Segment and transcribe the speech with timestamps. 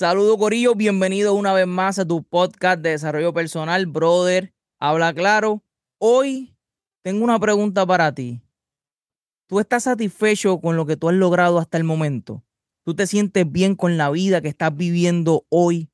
[0.00, 4.54] Saludos Corillo, bienvenido una vez más a tu podcast de desarrollo personal, brother.
[4.80, 5.62] Habla claro.
[5.98, 6.56] Hoy
[7.04, 8.40] tengo una pregunta para ti.
[9.46, 12.42] ¿Tú estás satisfecho con lo que tú has logrado hasta el momento?
[12.82, 15.90] ¿Tú te sientes bien con la vida que estás viviendo hoy?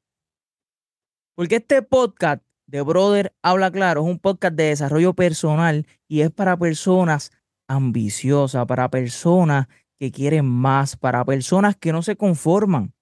[1.34, 6.30] Porque este podcast de Brother Habla Claro es un podcast de desarrollo personal y es
[6.30, 7.32] para personas
[7.66, 9.66] ambiciosas, para personas
[9.98, 12.94] que quieren más, para personas que no se conforman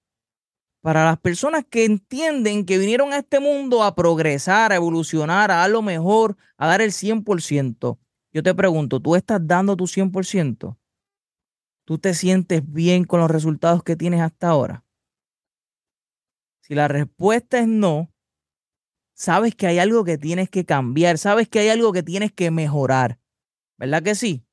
[0.85, 5.55] para las personas que entienden que vinieron a este mundo a progresar, a evolucionar, a
[5.55, 7.97] dar lo mejor, a dar el 100%.
[8.31, 10.77] Yo te pregunto, ¿tú estás dando tu 100%?
[11.85, 14.85] ¿Tú te sientes bien con los resultados que tienes hasta ahora?
[16.61, 18.13] Si la respuesta es no,
[19.15, 22.51] sabes que hay algo que tienes que cambiar, sabes que hay algo que tienes que
[22.51, 23.19] mejorar.
[23.79, 24.45] ¿Verdad que sí?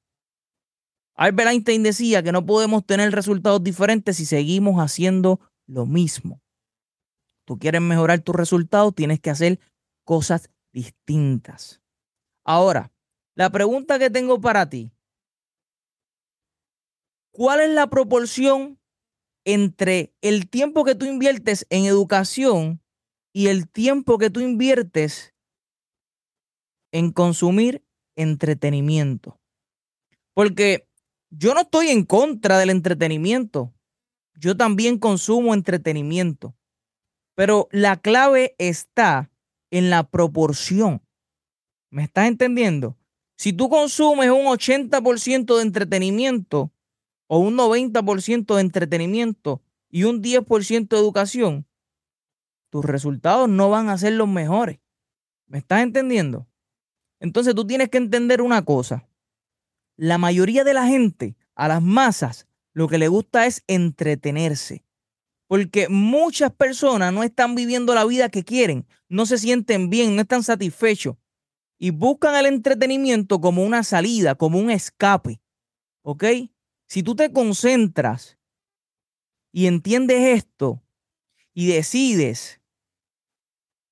[1.14, 5.40] Albert Einstein decía que no podemos tener resultados diferentes si seguimos haciendo
[5.72, 6.40] lo mismo.
[7.44, 9.58] Tú quieres mejorar tus resultados, tienes que hacer
[10.04, 11.80] cosas distintas.
[12.44, 12.92] Ahora,
[13.34, 14.92] la pregunta que tengo para ti,
[17.32, 18.78] ¿cuál es la proporción
[19.44, 22.80] entre el tiempo que tú inviertes en educación
[23.32, 25.34] y el tiempo que tú inviertes
[26.92, 27.84] en consumir
[28.16, 29.40] entretenimiento?
[30.34, 30.86] Porque
[31.30, 33.72] yo no estoy en contra del entretenimiento
[34.34, 36.54] yo también consumo entretenimiento.
[37.34, 39.30] Pero la clave está
[39.70, 41.02] en la proporción.
[41.90, 42.96] ¿Me estás entendiendo?
[43.36, 46.72] Si tú consumes un 80% de entretenimiento
[47.26, 51.66] o un 90% de entretenimiento y un 10% de educación,
[52.70, 54.80] tus resultados no van a ser los mejores.
[55.46, 56.46] ¿Me estás entendiendo?
[57.20, 59.08] Entonces tú tienes que entender una cosa.
[59.96, 64.84] La mayoría de la gente, a las masas, lo que le gusta es entretenerse.
[65.46, 70.22] Porque muchas personas no están viviendo la vida que quieren, no se sienten bien, no
[70.22, 71.16] están satisfechos
[71.82, 75.40] y buscan el entretenimiento como una salida, como un escape.
[76.02, 76.24] ¿Ok?
[76.86, 78.38] Si tú te concentras
[79.52, 80.80] y entiendes esto
[81.52, 82.60] y decides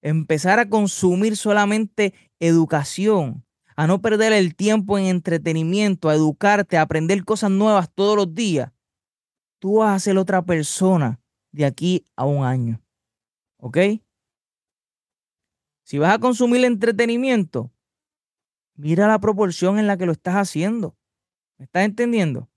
[0.02, 3.44] empezar a consumir solamente educación,
[3.74, 8.34] a no perder el tiempo en entretenimiento, a educarte, a aprender cosas nuevas todos los
[8.34, 8.70] días,
[9.60, 11.20] tú vas a ser otra persona
[11.52, 12.82] de aquí a un año.
[13.58, 13.78] ¿Ok?
[15.84, 17.70] Si vas a consumir entretenimiento,
[18.74, 20.96] mira la proporción en la que lo estás haciendo.
[21.58, 22.48] ¿Me estás entendiendo?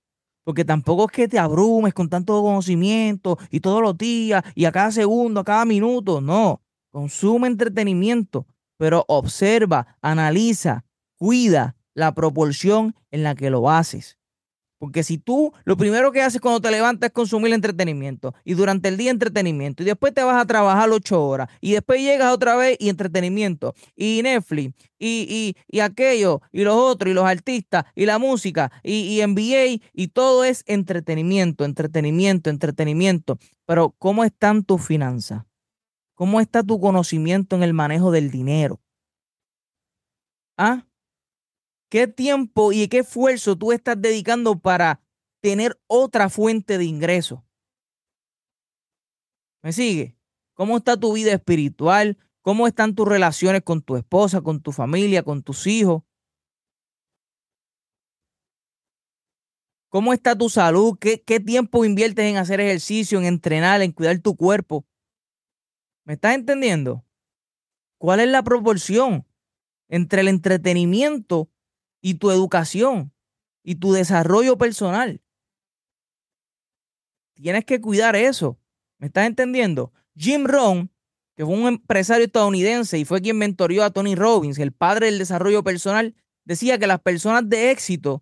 [0.44, 4.72] Porque tampoco es que te abrumes con tanto conocimiento y todos los días y a
[4.72, 6.22] cada segundo, a cada minuto.
[6.22, 8.48] No, consume entretenimiento,
[8.78, 10.86] pero observa, analiza,
[11.18, 14.18] cuida la proporción en la que lo haces.
[14.84, 18.90] Porque si tú lo primero que haces cuando te levantas es consumir entretenimiento y durante
[18.90, 22.58] el día entretenimiento y después te vas a trabajar ocho horas y después llegas otra
[22.58, 28.06] vez y entretenimiento y Netflix y, y, aquello y los otros y los artistas y
[28.06, 33.40] la música y, y NBA y todo es entretenimiento, entretenimiento, entretenimiento.
[33.66, 35.46] Pero ¿cómo están tus finanzas?
[36.14, 38.82] ¿Cómo está tu conocimiento en el manejo del dinero?
[40.58, 40.86] ¿Ah?
[41.94, 45.00] ¿Qué tiempo y qué esfuerzo tú estás dedicando para
[45.42, 47.46] tener otra fuente de ingreso?
[49.62, 50.18] ¿Me sigue?
[50.56, 52.18] ¿Cómo está tu vida espiritual?
[52.42, 56.02] ¿Cómo están tus relaciones con tu esposa, con tu familia, con tus hijos?
[59.90, 60.98] ¿Cómo está tu salud?
[61.00, 64.84] ¿Qué, ¿Qué, tiempo inviertes en hacer ejercicio, en entrenar, en cuidar tu cuerpo?
[66.06, 67.06] ¿Me estás entendiendo?
[68.00, 69.28] ¿Cuál es la proporción
[69.90, 71.53] entre el entretenimiento
[72.04, 73.14] y tu educación
[73.64, 75.22] y tu desarrollo personal.
[77.34, 78.60] Tienes que cuidar eso.
[79.00, 79.94] ¿Me estás entendiendo?
[80.16, 80.92] Jim Rohn,
[81.36, 85.18] que fue un empresario estadounidense y fue quien mentorió a Tony Robbins, el padre del
[85.18, 86.14] desarrollo personal,
[86.44, 88.22] decía que las personas de éxito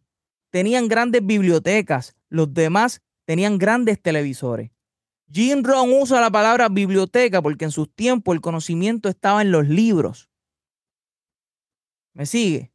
[0.52, 4.72] tenían grandes bibliotecas, los demás tenían grandes televisores.
[5.32, 9.68] Jim Rohn usa la palabra biblioteca porque en sus tiempos el conocimiento estaba en los
[9.68, 10.30] libros.
[12.14, 12.71] ¿Me sigue?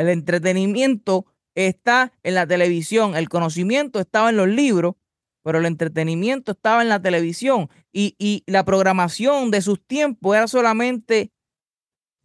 [0.00, 4.94] El entretenimiento está en la televisión, el conocimiento estaba en los libros,
[5.42, 11.34] pero el entretenimiento estaba en la televisión y, la programación de sus tiempos era solamente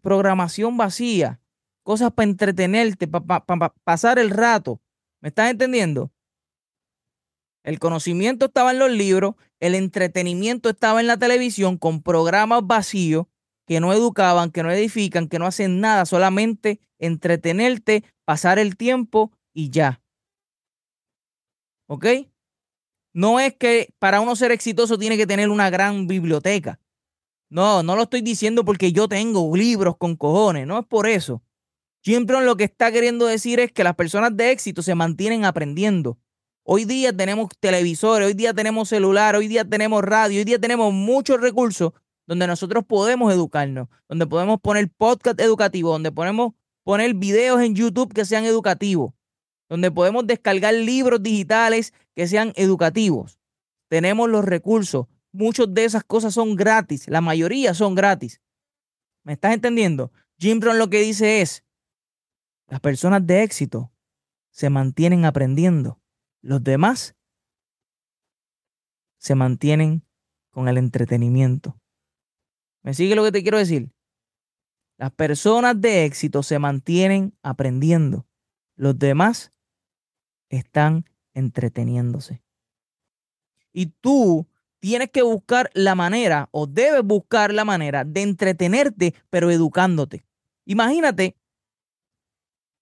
[0.01, 1.42] programación vacía,
[1.83, 4.81] cosas para entretenerte, para pasar el rato.
[5.19, 6.13] ¿Me estás entendiendo?
[7.62, 13.25] El conocimiento estaba en los libros, el entretenimiento estaba en la televisión con programas vacíos
[13.66, 19.32] que no educaban, que no edifican, que no hacen nada, solamente entretenerte, pasar el tiempo
[19.54, 20.02] y ya.
[21.88, 22.06] ¿Ok?
[23.14, 26.80] No es que para uno ser exitoso tiene que tener una gran biblioteca.
[27.50, 31.42] No, no lo estoy diciendo porque yo tengo libros con cojones, no es por eso.
[32.04, 35.46] Jim Brown lo que está queriendo decir es que las personas de éxito se mantienen
[35.46, 36.20] aprendiendo.
[36.64, 40.92] Hoy día tenemos televisores, hoy día tenemos celular, hoy día tenemos radio, hoy día tenemos
[40.92, 41.94] muchos recursos
[42.27, 48.13] donde nosotros podemos educarnos, donde podemos poner podcast educativo, donde podemos poner videos en YouTube
[48.13, 49.13] que sean educativos,
[49.69, 53.39] donde podemos descargar libros digitales que sean educativos.
[53.89, 55.07] Tenemos los recursos.
[55.31, 57.07] Muchas de esas cosas son gratis.
[57.07, 58.42] La mayoría son gratis.
[59.24, 60.12] ¿Me estás entendiendo?
[60.38, 61.63] Jim Brown lo que dice es,
[62.68, 63.92] las personas de éxito
[64.51, 66.00] se mantienen aprendiendo.
[66.42, 67.16] Los demás
[69.18, 70.06] se mantienen
[70.51, 71.80] con el entretenimiento.
[72.86, 73.90] ¿Me sigue lo que te quiero decir?
[74.98, 78.28] Las personas de éxito se mantienen aprendiendo.
[78.76, 79.52] Los demás
[80.50, 81.04] están
[81.34, 82.44] entreteniéndose.
[83.74, 84.48] Y tú
[84.80, 90.24] tienes que buscar la manera o debes buscar la manera de entretenerte, pero educándote.
[90.66, 91.36] Imagínate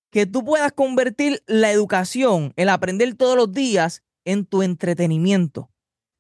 [0.10, 5.72] que tú puedas convertir la educación, el aprender todos los días, en tu entretenimiento,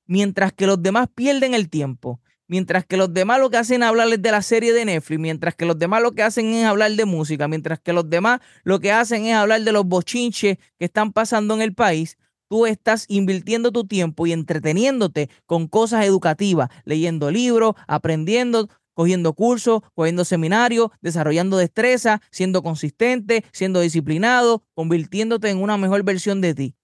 [0.06, 3.88] mientras que los demás pierden el tiempo Mientras que los demás lo que hacen es
[3.88, 6.92] hablarles de la serie de Netflix, mientras que los demás lo que hacen es hablar
[6.92, 10.86] de música, mientras que los demás lo que hacen es hablar de los bochinches que
[10.86, 12.18] están pasando en el país,
[12.50, 19.81] tú estás invirtiendo tu tiempo y entreteniéndote con cosas educativas, leyendo libros, aprendiendo, cogiendo cursos,
[19.95, 26.75] cogiendo seminarios, desarrollando destreza, siendo consistente, siendo disciplinado, convirtiéndote en una mejor versión de ti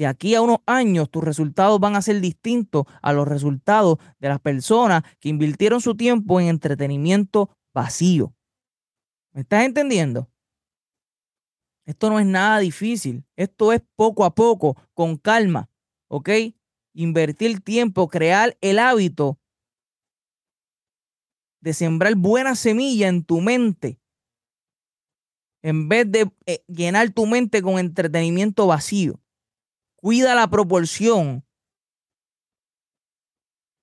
[0.00, 4.30] de aquí a unos años tus resultados van a ser distintos a los resultados de
[4.30, 8.34] las personas que invirtieron su tiempo en entretenimiento vacío.
[9.32, 10.30] ¿Me estás entendiendo?
[11.84, 13.26] Esto no es nada difícil.
[13.36, 15.68] Esto es poco a poco, con calma.
[16.08, 16.30] ¿Ok?
[16.94, 19.38] Invertir tiempo, crear el hábito
[21.60, 24.00] de sembrar buena semilla en tu mente.
[25.60, 29.20] En vez de eh, llenar tu mente con entretenimiento vacío
[30.00, 31.44] cuida la proporción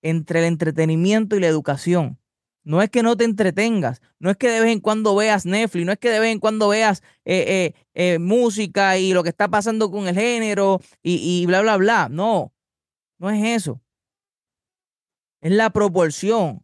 [0.01, 2.19] entre el entretenimiento y la educación.
[2.63, 5.85] No es que no te entretengas, no es que de vez en cuando veas Netflix,
[5.85, 9.29] no es que de vez en cuando veas eh, eh, eh, música y lo que
[9.29, 12.09] está pasando con el género y, bla, bla, bla.
[12.09, 12.53] No,
[13.19, 13.81] no es eso.
[15.39, 16.61] Es la proporción.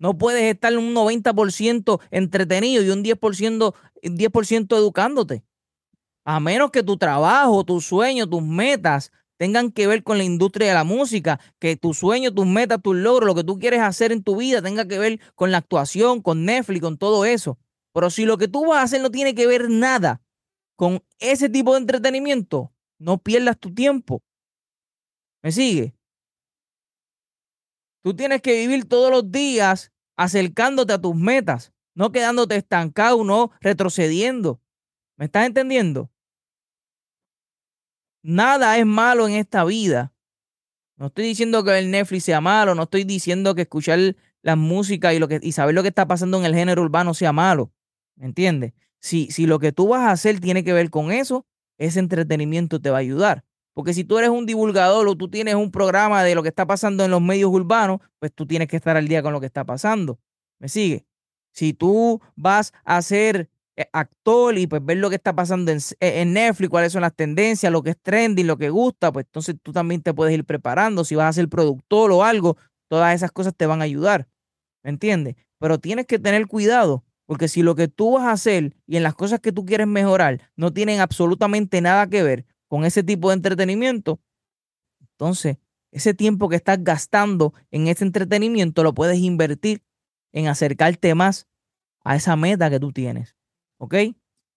[0.00, 4.30] No puedes estar un 90% entretenido y un 10%, 10
[4.72, 5.44] educándote.
[6.24, 10.68] A menos que tu trabajo, tus sueños, tus metas tengan que ver con la industria
[10.68, 14.10] de la música, que tu sueño, tus metas, tus logros, lo que tú quieres hacer
[14.10, 17.58] en tu vida tenga que ver con la actuación, con Netflix, con todo eso.
[17.92, 20.22] Pero si lo que tú vas a hacer no tiene que ver nada
[20.76, 24.22] con ese tipo de entretenimiento, no pierdas tu tiempo.
[25.42, 25.94] ¿Me sigue?
[28.02, 33.50] Tú tienes que vivir todos los días acercándote a tus metas, no quedándote estancado, no
[33.60, 34.60] retrocediendo.
[35.16, 36.10] ¿Me estás entendiendo?
[38.24, 40.14] Nada es malo en esta vida.
[40.96, 45.12] No estoy diciendo que el Netflix sea malo, no estoy diciendo que escuchar la música
[45.12, 47.70] y, lo que, y saber lo que está pasando en el género urbano sea malo.
[48.16, 48.72] ¿Me entiendes?
[48.98, 51.44] Si, si lo que tú vas a hacer tiene que ver con eso,
[51.76, 53.44] ese entretenimiento te va a ayudar.
[53.74, 56.66] Porque si tú eres un divulgador o tú tienes un programa de lo que está
[56.66, 59.46] pasando en los medios urbanos, pues tú tienes que estar al día con lo que
[59.46, 60.18] está pasando.
[60.58, 61.04] ¿Me sigue?
[61.52, 63.50] Si tú vas a hacer
[63.92, 67.14] actor y pues ver lo que está pasando en, eh, en, Netflix, cuáles son las
[67.14, 70.44] tendencias, lo que es trending, lo que gusta, pues entonces tú también te puedes ir
[70.44, 71.04] preparando.
[71.04, 72.56] Si vas a ser productor o algo,
[72.88, 74.28] todas esas cosas te van a ayudar.
[74.82, 75.36] ¿Me entiendes?
[75.58, 79.02] Pero tienes que tener cuidado, porque si lo que tú vas a hacer y en
[79.02, 83.30] las cosas que tú quieres mejorar no tienen absolutamente nada que ver con ese tipo
[83.30, 84.20] de entretenimiento,
[85.00, 85.56] entonces
[85.90, 89.82] ese tiempo que estás gastando en ese entretenimiento lo puedes invertir
[90.32, 91.46] en acercarte más
[92.04, 93.36] a esa meta que tú tienes.
[93.84, 93.94] ¿Ok?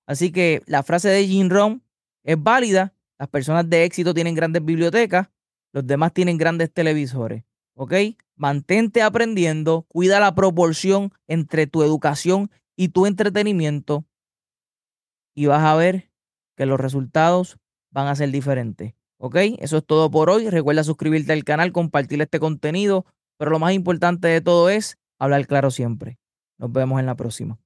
[0.05, 1.83] Así que la frase de Jim Rohn
[2.23, 2.93] es válida.
[3.19, 5.27] Las personas de éxito tienen grandes bibliotecas,
[5.73, 7.43] los demás tienen grandes televisores.
[7.75, 7.93] ¿Ok?
[8.37, 14.05] Mantente aprendiendo, cuida la proporción entre tu educación y tu entretenimiento
[15.35, 16.09] y vas a ver
[16.55, 17.57] que los resultados
[17.91, 18.93] van a ser diferentes.
[19.19, 19.35] ¿Ok?
[19.59, 20.49] Eso es todo por hoy.
[20.49, 23.05] Recuerda suscribirte al canal, compartir este contenido,
[23.37, 26.17] pero lo más importante de todo es hablar claro siempre.
[26.57, 27.59] Nos vemos en la próxima.